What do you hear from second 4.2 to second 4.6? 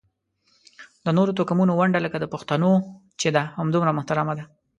ده.